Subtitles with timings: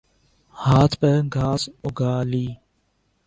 [0.61, 2.47] ھت پر گھاس اگا لی